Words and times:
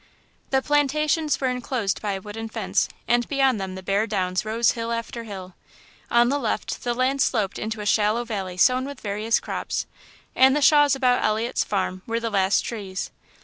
The 0.49 0.63
plantations 0.63 1.39
were 1.39 1.47
enclosed 1.49 2.01
by 2.01 2.13
a 2.13 2.21
wooden 2.21 2.49
fence, 2.49 2.89
and 3.07 3.27
beyond 3.27 3.61
them 3.61 3.75
the 3.75 3.83
bare 3.83 4.07
downs 4.07 4.43
rose 4.43 4.71
hill 4.71 4.91
after 4.91 5.25
hill. 5.25 5.53
On 6.09 6.29
the 6.29 6.39
left 6.39 6.83
the 6.83 6.95
land 6.95 7.21
sloped 7.21 7.59
into 7.59 7.81
a 7.81 7.85
shallow 7.85 8.23
valley 8.25 8.57
sown 8.57 8.85
with 8.85 8.99
various 9.01 9.39
crops; 9.39 9.85
and 10.35 10.55
the 10.55 10.59
shaws 10.63 10.95
about 10.95 11.23
Elliot's 11.23 11.63
farm 11.63 12.01
were 12.07 12.19
the 12.19 12.31
last 12.31 12.61
trees. 12.61 13.11